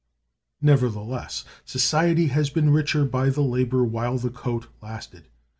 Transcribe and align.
Nevertheless, 0.63 1.45
society 1.63 2.29
has 2.29 2.49
been 2.49 2.71
richer 2.71 3.05
by 3.05 3.29
the 3.29 3.41
labor 3.43 3.83
while 3.83 4.17
the 4.17 4.31
coat 4.31 4.65
lasted. 4.81 5.27